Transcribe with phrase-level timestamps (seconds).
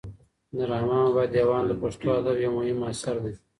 [0.55, 3.33] د رحمان بابا دېوان د پښتو ادب یو مهم اثر دی.